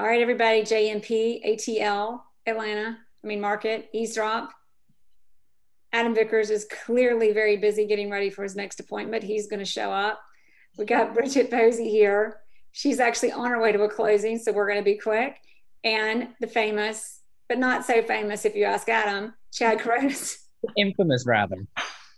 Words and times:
All 0.00 0.06
right, 0.06 0.22
everybody, 0.22 0.62
JMP, 0.62 1.44
ATL, 1.46 2.22
Atlanta, 2.46 2.96
I 3.22 3.26
mean, 3.26 3.38
market, 3.38 3.90
eavesdrop. 3.92 4.50
Adam 5.92 6.14
Vickers 6.14 6.48
is 6.48 6.66
clearly 6.86 7.32
very 7.32 7.58
busy 7.58 7.84
getting 7.86 8.08
ready 8.08 8.30
for 8.30 8.42
his 8.42 8.56
next 8.56 8.80
appointment. 8.80 9.22
He's 9.22 9.46
going 9.46 9.60
to 9.60 9.66
show 9.66 9.92
up. 9.92 10.18
We 10.78 10.86
got 10.86 11.12
Bridget 11.12 11.50
Posey 11.50 11.90
here. 11.90 12.38
She's 12.72 12.98
actually 12.98 13.32
on 13.32 13.50
her 13.50 13.60
way 13.60 13.72
to 13.72 13.82
a 13.82 13.90
closing, 13.90 14.38
so 14.38 14.52
we're 14.52 14.68
going 14.68 14.80
to 14.80 14.82
be 14.82 14.96
quick. 14.96 15.36
And 15.84 16.28
the 16.40 16.46
famous, 16.46 17.20
but 17.46 17.58
not 17.58 17.84
so 17.84 18.00
famous 18.02 18.46
if 18.46 18.56
you 18.56 18.64
ask 18.64 18.88
Adam, 18.88 19.34
Chad 19.52 19.80
Coronas. 19.80 20.48
Infamous, 20.78 21.26
rather. 21.26 21.56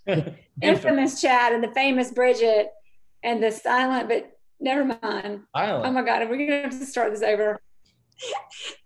Infamous 0.63 1.21
Chad 1.21 1.53
and 1.53 1.65
the 1.65 1.73
famous 1.75 2.13
Bridget 2.13 2.69
and 3.25 3.43
the 3.43 3.51
silent, 3.51 4.09
but 4.09 4.31
never 4.61 4.85
mind. 4.85 5.41
Island. 5.53 5.85
Oh 5.85 5.91
my 5.91 6.03
God, 6.03 6.23
are 6.23 6.29
we're 6.29 6.37
going 6.37 6.47
to 6.47 6.63
have 6.63 6.79
to 6.79 6.87
start 6.87 7.11
this 7.11 7.23
over. 7.23 7.61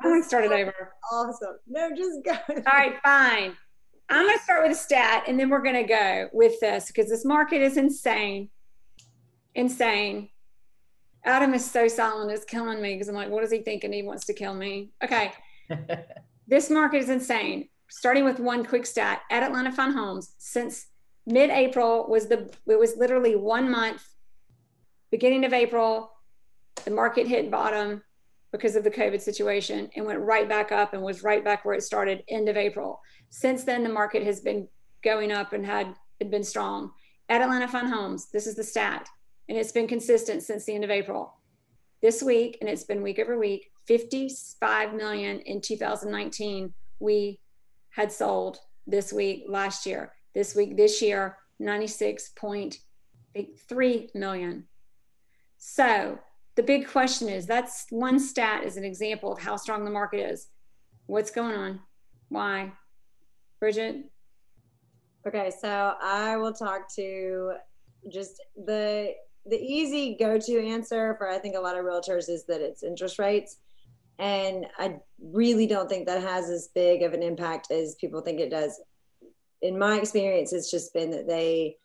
I 0.01 0.09
want 0.09 0.23
to 0.23 0.29
start 0.29 0.45
it 0.45 0.52
over. 0.52 0.95
Awesome. 1.13 1.57
No, 1.66 1.91
just 1.95 2.24
go. 2.24 2.32
All 2.49 2.63
right, 2.73 2.96
fine. 3.02 3.57
I'm 4.09 4.24
going 4.24 4.37
to 4.37 4.45
start 4.45 4.63
with 4.63 4.77
a 4.77 4.80
stat 4.80 5.24
and 5.27 5.38
then 5.38 5.51
we're 5.51 5.63
going 5.63 5.74
to 5.74 5.82
go 5.82 6.29
with 6.32 6.60
this 6.60 6.87
because 6.87 7.10
this 7.10 7.24
market 7.24 7.60
is 7.60 7.77
insane. 7.77 8.51
Insane. 9.54 10.29
Adam 11.24 11.54
is 11.54 11.69
so 11.69 11.88
silent, 11.88 12.30
it's 12.30 12.45
killing 12.45 12.80
me 12.80 12.95
because 12.95 13.09
I'm 13.09 13.16
like, 13.16 13.30
what 13.30 13.43
is 13.43 13.51
he 13.51 13.59
thinking? 13.59 13.93
He 13.93 14.04
wants 14.04 14.27
to 14.27 14.32
kill 14.32 14.54
me. 14.54 14.93
Okay. 15.02 15.32
this 16.47 16.71
market 16.71 16.99
is 16.99 17.09
insane. 17.09 17.69
Starting 17.88 18.24
with 18.24 18.38
one 18.38 18.65
quick 18.65 18.87
stat 18.87 19.23
at 19.30 19.43
Atlanta 19.43 19.73
Fine 19.73 19.93
Homes, 19.93 20.35
since 20.38 20.87
mid 21.27 21.51
April 21.51 22.07
was 22.09 22.29
the, 22.29 22.49
it 22.69 22.79
was 22.79 22.97
literally 22.97 23.35
one 23.35 23.69
month, 23.69 24.07
beginning 25.10 25.45
of 25.45 25.52
April, 25.52 26.13
the 26.85 26.93
market 26.93 27.27
hit 27.27 27.51
bottom 27.51 28.02
because 28.57 28.76
of 28.76 28.85
the 28.85 28.90
COVID 28.90 29.21
situation 29.21 29.90
and 29.95 30.07
went 30.07 30.21
right 30.21 30.49
back 30.49 30.73
up 30.73 30.95
and 30.95 31.02
was 31.02 31.23
right 31.23 31.45
back 31.45 31.65
where 31.65 31.74
it 31.74 31.82
started 31.82 32.24
end 32.29 32.49
of 32.49 32.57
April. 32.57 33.01
Since 33.29 33.65
then, 33.65 33.82
the 33.82 33.88
market 33.88 34.23
has 34.23 34.40
been 34.40 34.68
going 35.04 35.30
up 35.30 35.52
and 35.52 35.66
had 35.66 35.95
been 36.30 36.45
strong. 36.45 36.93
At 37.29 37.43
Atlanta 37.43 37.68
Fine 37.68 37.88
Homes, 37.88 38.30
this 38.30 38.46
is 38.46 38.54
the 38.54 38.65
stat, 38.65 39.09
and 39.48 39.59
it's 39.59 39.73
been 39.73 39.87
consistent 39.87 40.43
since 40.43 40.65
the 40.65 40.74
end 40.74 40.85
of 40.85 40.90
April. 40.90 41.35
This 42.01 42.23
week, 42.23 42.57
and 42.60 42.71
it's 42.71 42.85
been 42.85 43.02
week 43.02 43.18
over 43.18 43.38
week, 43.38 43.71
55 43.87 44.95
million 44.95 45.41
in 45.41 45.60
2019 45.60 46.73
we 46.98 47.41
had 47.91 48.10
sold 48.10 48.59
this 48.87 49.13
week 49.13 49.45
last 49.48 49.85
year. 49.87 50.13
This 50.35 50.54
week, 50.54 50.76
this 50.76 51.02
year, 51.02 51.37
96.3 51.60 54.15
million. 54.15 54.65
So 55.59 56.18
the 56.57 56.62
big 56.62 56.88
question 56.88 57.29
is 57.29 57.46
that's 57.46 57.87
one 57.90 58.18
stat 58.18 58.65
is 58.65 58.76
an 58.76 58.85
example 58.85 59.32
of 59.32 59.38
how 59.38 59.57
strong 59.57 59.85
the 59.85 59.90
market 59.90 60.30
is. 60.30 60.49
What's 61.07 61.30
going 61.30 61.54
on? 61.54 61.80
Why? 62.29 62.73
Bridget? 63.60 64.10
Okay, 65.26 65.53
so 65.60 65.94
I 66.00 66.36
will 66.36 66.53
talk 66.53 66.92
to 66.97 67.54
just 68.12 68.41
the 68.56 69.12
the 69.44 69.60
easy 69.60 70.16
go-to 70.19 70.66
answer 70.66 71.14
for 71.19 71.28
I 71.28 71.38
think 71.38 71.54
a 71.54 71.60
lot 71.60 71.76
of 71.76 71.84
realtors 71.84 72.28
is 72.28 72.44
that 72.47 72.60
it's 72.60 72.82
interest 72.82 73.19
rates. 73.19 73.58
And 74.19 74.66
I 74.78 74.97
really 75.20 75.66
don't 75.66 75.88
think 75.88 76.06
that 76.06 76.22
has 76.22 76.48
as 76.50 76.70
big 76.75 77.02
of 77.02 77.12
an 77.12 77.22
impact 77.22 77.70
as 77.70 77.97
people 78.00 78.22
think 78.22 78.41
it 78.41 78.50
does. 78.50 78.81
In 79.62 79.78
my 79.78 79.98
experience, 79.98 80.52
it's 80.52 80.70
just 80.70 80.92
been 80.92 81.10
that 81.10 81.28
they 81.28 81.76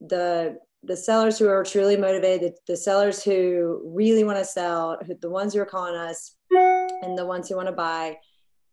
the 0.00 0.58
the 0.84 0.96
sellers 0.96 1.38
who 1.38 1.48
are 1.48 1.64
truly 1.64 1.96
motivated, 1.96 2.54
the, 2.66 2.76
sellers 2.76 3.22
who 3.22 3.80
really 3.84 4.24
want 4.24 4.38
to 4.38 4.44
sell, 4.44 4.98
who, 5.06 5.14
the 5.20 5.30
ones 5.30 5.54
who 5.54 5.60
are 5.60 5.66
calling 5.66 5.94
us, 5.94 6.36
and 6.50 7.16
the 7.16 7.24
ones 7.24 7.48
who 7.48 7.56
want 7.56 7.68
to 7.68 7.72
buy 7.72 8.16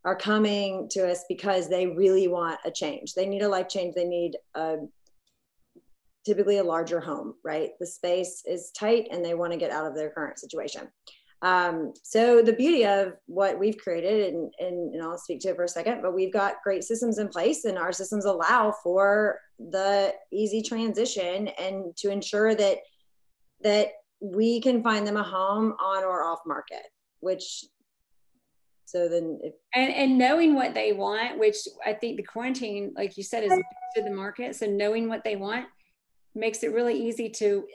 are 0.06 0.16
coming 0.16 0.88
to 0.90 1.09
us 1.09 1.24
because 1.30 1.69
they 1.69 1.88
really 1.88 2.28
want 2.28 2.59
a 2.66 2.72
change. 2.72 3.14
They 3.14 3.28
need 3.28 3.42
a 3.42 3.50
life 3.50 3.68
change. 3.68 3.96
They 3.96 4.06
need 4.06 4.38
a 4.56 4.78
typically 6.25 6.58
a 6.58 6.64
larger 6.64 7.00
home, 7.00 7.36
right? 7.44 7.72
The 7.80 7.88
space 7.88 8.44
is 8.46 8.72
tight 8.72 9.08
and 9.12 9.24
they 9.24 9.34
want 9.34 9.52
to 9.53 9.59
get 9.59 9.72
out 9.72 9.86
of 9.86 9.96
their 9.96 10.09
current 10.09 10.40
situation. 10.40 10.88
Um, 11.42 11.94
so 12.03 12.42
the 12.42 12.53
beauty 12.53 12.86
of 12.86 13.14
what 13.25 13.58
we've 13.58 13.78
created, 13.78 14.34
and, 14.34 14.53
and, 14.59 14.94
and 14.94 15.03
I'll 15.03 15.18
speak 15.18 15.40
to 15.42 15.50
it 15.50 15.56
for 15.56 15.64
a 15.64 15.69
second, 15.69 16.02
but 16.02 16.14
we've 16.14 16.34
got 16.34 16.56
great 16.64 16.84
systems 16.84 17.18
in 17.18 17.30
place, 17.30 17.64
and 17.64 17.78
our 17.78 17.94
systems 17.94 18.25
allow 18.25 18.74
for 18.84 19.40
the 19.59 20.14
easy 20.31 20.62
transition 20.62 21.50
and 21.59 21.96
to 21.97 22.09
ensure 22.09 22.56
that 22.56 22.78
that 23.62 23.90
we 24.22 24.62
can 24.62 24.81
find 24.81 25.06
them 25.06 25.18
a 25.18 25.24
home 25.24 25.74
on 25.81 26.03
or 26.03 26.24
off 26.24 26.40
market. 26.46 26.84
Which, 27.20 27.66
so 28.86 29.09
then, 29.09 29.40
if 29.44 29.53
and 29.75 29.94
and 29.94 30.18
knowing 30.18 30.56
what 30.56 30.74
they 30.74 30.94
want, 30.94 31.38
which 31.38 31.58
I 31.86 31.94
think 31.94 32.18
the 32.18 32.24
quarantine, 32.24 32.94
like 32.96 33.18
you 33.18 33.24
said, 33.24 33.44
is 33.44 33.52
to 33.96 34.03
the 34.03 34.12
market. 34.12 34.56
So 34.56 34.66
knowing 34.66 35.09
what 35.09 35.24
they 35.24 35.36
want 35.36 35.66
makes 36.36 36.64
it 36.64 36.74
really 36.74 36.98
easy 36.98 37.30
to 37.30 37.66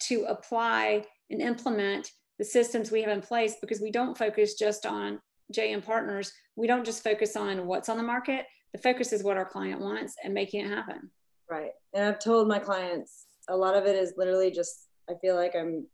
to 0.00 0.24
apply 0.24 1.04
and 1.30 1.40
implement 1.40 2.10
the 2.38 2.44
systems 2.44 2.90
we 2.90 3.02
have 3.02 3.10
in 3.10 3.20
place 3.20 3.56
because 3.60 3.80
we 3.80 3.90
don't 3.90 4.16
focus 4.16 4.54
just 4.54 4.86
on 4.86 5.20
JM 5.52 5.84
partners. 5.84 6.32
We 6.56 6.66
don't 6.66 6.84
just 6.84 7.02
focus 7.02 7.36
on 7.36 7.66
what's 7.66 7.88
on 7.88 7.96
the 7.96 8.02
market. 8.02 8.46
The 8.72 8.78
focus 8.78 9.12
is 9.12 9.22
what 9.22 9.36
our 9.36 9.44
client 9.44 9.80
wants 9.80 10.14
and 10.22 10.34
making 10.34 10.64
it 10.64 10.70
happen. 10.70 11.10
Right. 11.50 11.70
And 11.94 12.04
I've 12.04 12.18
told 12.18 12.48
my 12.48 12.58
clients 12.58 13.26
a 13.48 13.56
lot 13.56 13.74
of 13.74 13.86
it 13.86 13.96
is 13.96 14.14
literally 14.16 14.50
just 14.50 14.86
I 15.10 15.14
feel 15.22 15.36
like 15.36 15.54
I'm 15.58 15.86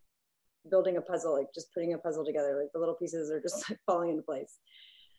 building 0.71 0.97
a 0.97 1.01
puzzle, 1.01 1.35
like 1.35 1.47
just 1.55 1.73
putting 1.73 1.95
a 1.95 1.99
puzzle 1.99 2.25
together. 2.25 2.59
Like 2.61 2.73
the 2.73 2.81
little 2.81 2.97
pieces 2.97 3.31
are 3.31 3.41
just 3.41 3.69
like 3.71 3.79
falling 3.87 4.11
into 4.11 4.23
place. 4.23 4.59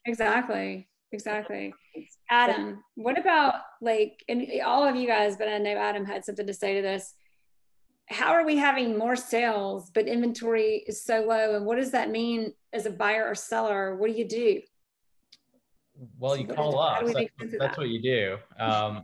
Exactly. 0.06 0.88
Exactly. 1.12 1.74
Adam, 2.30 2.84
what 2.96 3.18
about 3.18 3.56
like, 3.82 4.24
and 4.28 4.46
all 4.66 4.86
of 4.86 4.96
you 4.96 5.08
guys, 5.08 5.38
but 5.38 5.48
I 5.48 5.58
know 5.60 5.76
Adam 5.78 6.04
had 6.06 6.26
something 6.26 6.48
to 6.48 6.54
say 6.54 6.76
to 6.76 6.82
this 6.82 7.14
how 8.08 8.32
are 8.32 8.46
we 8.46 8.56
having 8.56 8.98
more 8.98 9.16
sales 9.16 9.90
but 9.94 10.08
inventory 10.08 10.84
is 10.88 11.04
so 11.04 11.22
low 11.22 11.56
and 11.56 11.66
what 11.66 11.78
does 11.78 11.92
that 11.92 12.10
mean 12.10 12.54
as 12.74 12.86
a 12.86 12.90
buyer 12.90 13.26
or 13.26 13.36
seller 13.36 13.96
what 13.96 14.12
do 14.12 14.18
you 14.18 14.28
do 14.28 14.62
well 16.20 16.38
you 16.38 16.46
call 16.46 16.80
up. 16.80 17.06
that's, 17.06 17.14
that's 17.40 17.58
that? 17.58 17.78
what 17.78 17.90
you 17.90 18.02
do 18.02 18.38
um 18.60 19.04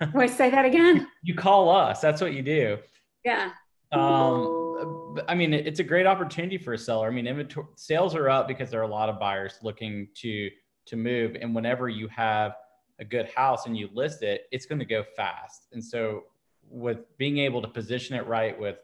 I 0.14 0.26
say 0.26 0.50
that 0.50 0.64
again? 0.64 1.08
You 1.22 1.34
call 1.34 1.70
us. 1.70 2.00
That's 2.00 2.20
what 2.20 2.32
you 2.32 2.42
do. 2.42 2.78
Yeah. 3.24 3.50
Um 3.92 5.16
i 5.28 5.34
mean 5.34 5.52
it's 5.52 5.80
a 5.80 5.84
great 5.84 6.06
opportunity 6.06 6.56
for 6.56 6.72
a 6.72 6.78
seller. 6.78 7.08
I 7.08 7.10
mean 7.10 7.26
inventory 7.26 7.66
sales 7.76 8.14
are 8.14 8.28
up 8.30 8.46
because 8.48 8.70
there 8.70 8.80
are 8.80 8.84
a 8.84 8.94
lot 8.94 9.08
of 9.08 9.18
buyers 9.18 9.54
looking 9.62 10.08
to 10.16 10.50
to 10.86 10.96
move. 10.96 11.36
And 11.40 11.54
whenever 11.54 11.88
you 11.88 12.08
have 12.08 12.56
a 12.98 13.04
good 13.04 13.28
house 13.28 13.66
and 13.66 13.76
you 13.76 13.88
list 13.92 14.22
it 14.22 14.42
it's 14.52 14.66
going 14.66 14.78
to 14.78 14.84
go 14.84 15.04
fast. 15.16 15.66
And 15.72 15.84
so 15.84 16.24
with 16.62 17.16
being 17.18 17.38
able 17.38 17.60
to 17.62 17.68
position 17.68 18.16
it 18.16 18.26
right 18.26 18.58
with 18.58 18.76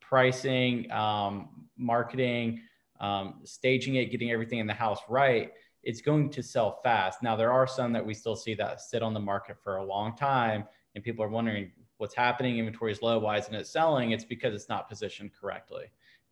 pricing, 0.00 0.90
um, 0.90 1.66
marketing, 1.76 2.60
um, 3.00 3.40
staging 3.44 3.96
it, 3.96 4.06
getting 4.06 4.30
everything 4.30 4.58
in 4.58 4.66
the 4.66 4.74
house 4.74 5.00
right, 5.08 5.52
it's 5.84 6.00
going 6.00 6.30
to 6.30 6.42
sell 6.42 6.80
fast. 6.82 7.22
Now, 7.22 7.36
there 7.36 7.52
are 7.52 7.66
some 7.66 7.92
that 7.92 8.04
we 8.04 8.14
still 8.14 8.36
see 8.36 8.54
that 8.54 8.80
sit 8.80 9.02
on 9.02 9.14
the 9.14 9.20
market 9.20 9.56
for 9.62 9.76
a 9.76 9.84
long 9.84 10.16
time, 10.16 10.64
and 10.94 11.04
people 11.04 11.24
are 11.24 11.28
wondering 11.28 11.70
what's 11.98 12.14
happening. 12.14 12.58
Inventory 12.58 12.92
is 12.92 13.02
low. 13.02 13.18
Why 13.18 13.38
isn't 13.38 13.54
it 13.54 13.66
selling? 13.66 14.10
It's 14.10 14.24
because 14.24 14.54
it's 14.54 14.68
not 14.68 14.88
positioned 14.88 15.30
correctly. 15.38 15.84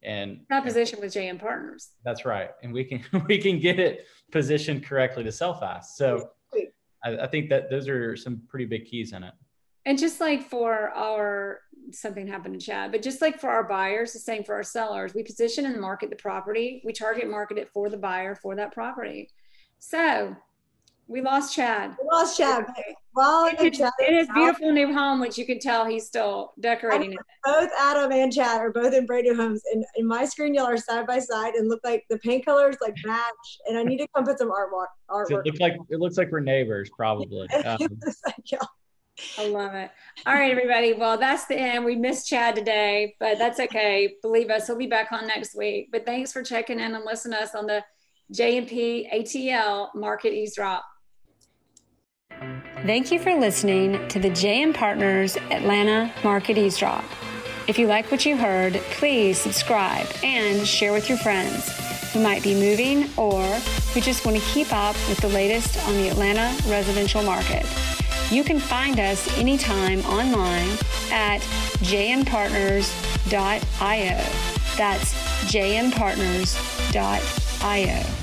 And 0.03 0.41
not 0.51 0.65
positioned 0.65 1.01
with 1.01 1.15
JM 1.15 1.39
Partners. 1.39 1.91
That's 2.05 2.25
right, 2.25 2.51
and 2.63 2.73
we 2.73 2.85
can 2.85 3.05
we 3.29 3.39
can 3.39 3.61
get 3.61 3.79
it 3.79 4.07
positioned 4.33 4.85
correctly 4.85 5.23
to 5.25 5.31
sell 5.31 5.55
fast. 5.55 5.97
So 5.97 6.31
I, 7.05 7.19
I 7.19 7.27
think 7.29 7.49
that 7.51 7.71
those 7.71 7.89
are 7.89 8.17
some 8.17 8.43
pretty 8.49 8.65
big 8.65 8.85
keys 8.85 9.13
in 9.13 9.23
it 9.23 9.35
and 9.85 9.99
just 9.99 10.21
like 10.21 10.49
for 10.49 10.91
our 10.91 11.61
something 11.91 12.27
happened 12.27 12.59
to 12.59 12.65
Chad, 12.65 12.93
but 12.93 13.03
just 13.03 13.21
like 13.21 13.41
for 13.41 13.51
our 13.51 13.65
buyers, 13.65 14.13
the 14.13 14.19
same 14.19 14.45
for 14.45 14.55
our 14.55 14.63
sellers, 14.63 15.15
we 15.15 15.23
position 15.23 15.67
and 15.67 15.81
market 15.81 16.11
the 16.11 16.17
property. 16.17 16.81
We 16.85 16.93
target 16.93 17.29
market 17.29 17.59
it 17.59 17.71
for 17.71 17.91
the 17.91 17.97
buyer 17.97 18.35
for 18.35 18.55
that 18.57 18.73
property. 18.73 19.31
So 19.83 20.37
We 21.09 21.21
lost 21.21 21.55
Chad. 21.55 21.97
We 22.01 22.09
lost 22.11 22.39
Chad. 22.39 22.65
Well, 23.15 23.47
it, 23.47 23.61
in 23.61 24.15
his 24.15 24.29
beautiful 24.33 24.73
new 24.73 24.95
home, 24.95 25.21
which 25.21 25.37
you 25.37 25.45
can 25.45 25.59
tell 25.59 25.85
he's 25.85 26.07
still 26.07 26.53
decorating 26.61 27.13
it. 27.13 27.19
Both 27.45 27.69
Adam 27.79 28.13
and 28.13 28.33
Chad 28.33 28.61
are 28.61 28.71
both 28.71 28.95
in 28.95 29.05
brand 29.07 29.25
new 29.25 29.35
homes. 29.35 29.61
And 29.73 29.85
in 29.97 30.07
my 30.07 30.25
screen, 30.25 30.55
y'all 30.55 30.67
are 30.67 30.77
side 30.79 31.07
by 31.07 31.19
side 31.19 31.55
and 31.55 31.69
look 31.69 31.81
like 31.83 32.05
the 32.09 32.19
paint 32.19 32.45
colors 32.45 32.77
like 32.81 32.95
match. 33.05 33.59
And 33.69 33.77
I 33.77 33.83
need 33.83 33.99
to 33.99 34.07
come 34.15 34.25
put 34.25 34.39
some 34.39 34.53
artwork. 34.53 34.87
artwork. 35.11 35.45
It 35.45 35.47
looks 35.47 35.61
like 35.61 35.77
it 35.91 35.99
looks 35.99 36.17
like 36.17 36.31
we're 36.31 36.41
neighbors, 36.41 36.89
probably. 36.97 37.49
Um, 37.65 37.79
I 39.39 39.49
love 39.49 39.75
it. 39.75 39.91
All 40.27 40.35
right, 40.35 40.51
everybody. 40.51 40.95
Well, 40.95 41.19
that's 41.19 41.45
the 41.47 41.57
end. 41.57 41.85
We 41.85 41.97
missed 41.97 42.29
Chad 42.29 42.55
today, 42.55 43.15
but 43.21 43.37
that's 43.37 43.61
okay. 43.61 44.15
Believe 44.23 44.49
us, 44.49 44.67
he'll 44.69 44.77
be 44.77 44.87
back 44.87 45.13
on 45.13 45.27
next 45.27 45.55
week. 45.55 45.91
But 45.93 46.07
thanks 46.07 46.33
for 46.33 46.43
checking 46.43 46.81
in 46.81 46.95
and 46.95 47.05
listening 47.05 47.37
to 47.37 47.45
us 47.45 47.55
on 47.55 47.67
the 47.67 47.85
JMP 48.33 49.13
ATL 49.13 49.95
Market 49.95 50.33
Eavesdrop. 50.33 50.85
Thank 52.87 53.13
you 53.13 53.21
for 53.21 53.39
listening 53.39 54.09
to 54.09 54.19
the 54.19 54.31
JM 54.31 54.75
Partners 54.75 55.37
Atlanta 55.51 56.13
Market 56.25 56.59
Eavesdrop. 56.59 57.05
If 57.69 57.79
you 57.79 57.87
like 57.87 58.11
what 58.11 58.27
you 58.27 58.37
heard, 58.37 58.75
please 58.93 59.39
subscribe 59.39 60.09
and 60.25 60.67
share 60.67 60.93
with 60.93 61.09
your 61.09 61.19
friends 61.19 61.71
who 62.13 62.21
might 62.21 62.43
be 62.43 62.55
moving 62.55 63.09
or 63.17 63.45
who 63.93 64.01
just 64.01 64.27
want 64.27 64.37
to 64.37 64.43
keep 64.47 64.73
up 64.73 64.97
with 65.09 65.19
the 65.19 65.29
latest 65.29 65.79
on 65.87 65.97
the 65.97 66.09
Atlanta 66.09 66.53
residential 66.69 67.23
market. 67.23 67.65
You 68.31 68.43
can 68.43 68.59
find 68.59 68.99
us 68.99 69.33
anytime 69.39 70.01
online 70.01 70.77
at 71.13 71.39
jmpartners.io. 71.83 74.25
That's 74.77 75.15
jmpartners.io. 75.53 78.22